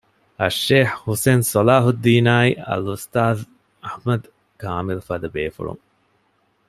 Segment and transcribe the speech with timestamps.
[0.39, 3.41] އައްޝައިޚް ޙުސައިން ޞަލާޙުއްދީނާއި އަލްއުސްތާޛް
[3.85, 4.27] އަޙްމަދު
[4.61, 5.83] ކާމިލުފަދަ ބޭފުޅުން